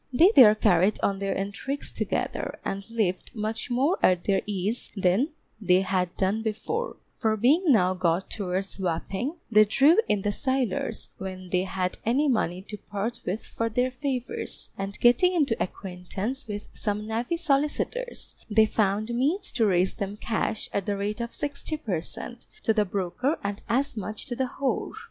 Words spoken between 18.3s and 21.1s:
they found means to raise them cash, at the